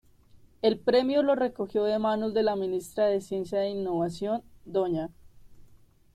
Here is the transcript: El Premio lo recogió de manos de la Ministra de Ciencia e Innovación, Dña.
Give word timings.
El 0.63 0.79
Premio 0.79 1.21
lo 1.21 1.35
recogió 1.35 1.83
de 1.83 1.99
manos 1.99 2.33
de 2.33 2.41
la 2.41 2.55
Ministra 2.55 3.05
de 3.05 3.21
Ciencia 3.21 3.63
e 3.65 3.69
Innovación, 3.69 4.41
Dña. 4.65 5.11